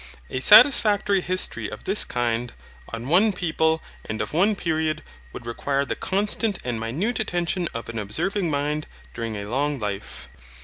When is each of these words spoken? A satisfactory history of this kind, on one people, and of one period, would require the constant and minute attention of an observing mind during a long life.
A 0.31 0.39
satisfactory 0.39 1.21
history 1.21 1.69
of 1.69 1.83
this 1.83 2.05
kind, 2.05 2.53
on 2.89 3.07
one 3.07 3.31
people, 3.31 3.83
and 4.03 4.19
of 4.19 4.33
one 4.33 4.55
period, 4.55 5.03
would 5.31 5.45
require 5.45 5.85
the 5.85 5.95
constant 5.95 6.57
and 6.63 6.79
minute 6.79 7.19
attention 7.19 7.67
of 7.75 7.87
an 7.87 7.99
observing 7.99 8.49
mind 8.49 8.87
during 9.13 9.35
a 9.37 9.45
long 9.47 9.77
life. 9.79 10.27